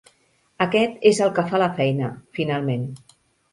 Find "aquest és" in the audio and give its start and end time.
0.65-1.19